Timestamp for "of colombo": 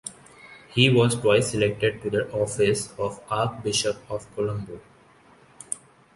4.09-4.79